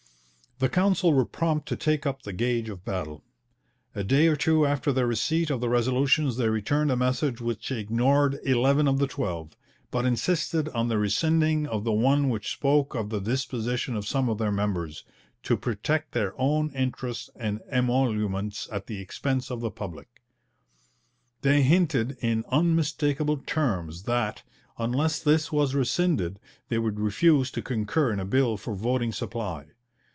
The 0.61 0.69
Council 0.69 1.11
were 1.11 1.25
prompt 1.25 1.67
to 1.69 1.75
take 1.75 2.05
up 2.05 2.21
the 2.21 2.31
gage 2.33 2.69
of 2.69 2.85
battle. 2.85 3.23
A 3.95 4.03
day 4.03 4.27
or 4.27 4.35
two 4.35 4.63
after 4.63 4.91
their 4.93 5.07
receipt 5.07 5.49
of 5.49 5.59
the 5.59 5.69
resolutions 5.69 6.37
they 6.37 6.49
returned 6.49 6.91
a 6.91 6.95
message 6.95 7.41
which 7.41 7.71
ignored 7.71 8.37
eleven 8.43 8.87
of 8.87 8.99
the 8.99 9.07
twelve, 9.07 9.57
but 9.89 10.05
insisted 10.05 10.69
on 10.69 10.87
the 10.87 10.99
rescinding 10.99 11.65
of 11.65 11.83
the 11.83 11.91
one 11.91 12.29
which 12.29 12.51
spoke 12.51 12.93
of 12.93 13.09
the 13.09 13.19
disposition 13.19 13.95
of 13.95 14.05
some 14.07 14.29
of 14.29 14.37
their 14.37 14.51
members 14.51 15.03
'to 15.41 15.57
protect 15.57 16.11
their 16.11 16.39
own 16.39 16.69
interests 16.73 17.31
and 17.35 17.61
emoluments 17.71 18.69
at 18.71 18.85
the 18.85 19.01
expense 19.01 19.49
of 19.49 19.61
the 19.61 19.71
public.' 19.71 20.21
They 21.41 21.63
hinted 21.63 22.17
in 22.21 22.45
unmistakable 22.49 23.37
terms 23.37 24.03
that, 24.03 24.43
unless 24.77 25.19
this 25.19 25.51
was 25.51 25.73
rescinded, 25.73 26.39
they 26.69 26.77
would 26.77 26.99
refuse 26.99 27.49
to 27.49 27.63
concur 27.63 28.13
in 28.13 28.19
a 28.19 28.25
bill 28.25 28.57
for 28.57 28.75
voting 28.75 29.11
supply. 29.11 29.65